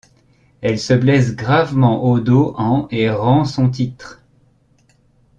[0.61, 4.23] Elle se blesse gravement au dos en et rend son titre.